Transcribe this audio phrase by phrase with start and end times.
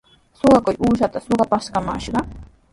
[0.39, 2.19] Suqakuq uushaata suqapumashqa.